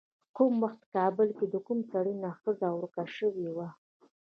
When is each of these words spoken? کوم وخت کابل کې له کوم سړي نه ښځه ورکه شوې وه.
کوم 0.35 0.53
وخت 0.63 0.81
کابل 0.95 1.29
کې 1.37 1.45
له 1.53 1.59
کوم 1.67 1.79
سړي 1.91 2.13
نه 2.23 2.29
ښځه 2.39 2.67
ورکه 2.71 3.03
شوې 3.17 3.49
وه. 3.55 3.67